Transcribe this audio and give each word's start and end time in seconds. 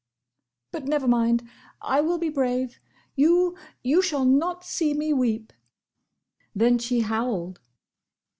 "But 0.71 0.87
never 0.87 1.07
mind! 1.07 1.47
I 1.79 2.01
will 2.01 2.17
be 2.17 2.29
brave! 2.29 2.79
You—you—shall—not—see—me—weep!" 3.17 5.53
Then 6.55 6.79
she 6.79 7.01
howled. 7.01 7.59